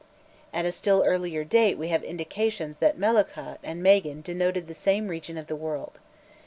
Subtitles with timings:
[0.51, 5.09] At a still earlier date we have indications that Melukhkha and Magan denoted the same
[5.09, 5.99] region of the world.